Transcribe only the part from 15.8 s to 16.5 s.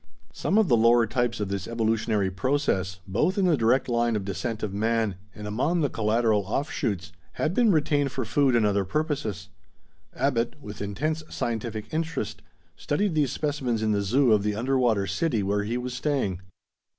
staying.